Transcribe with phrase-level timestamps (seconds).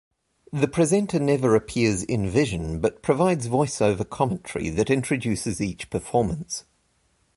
[0.51, 6.65] The presenter never appears in-vision, but provides voice-over commentary that introduces each performance.